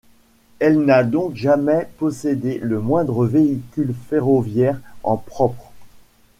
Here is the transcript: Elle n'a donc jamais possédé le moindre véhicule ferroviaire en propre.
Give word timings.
Elle 0.57 0.79
n'a 0.79 1.03
donc 1.03 1.35
jamais 1.35 1.87
possédé 1.99 2.57
le 2.57 2.79
moindre 2.81 3.27
véhicule 3.27 3.93
ferroviaire 4.09 4.79
en 5.03 5.15
propre. 5.15 5.71